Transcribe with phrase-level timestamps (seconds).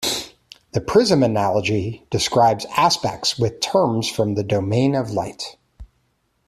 [0.71, 5.57] The prism analogy describes aspects with terms from the domain of light.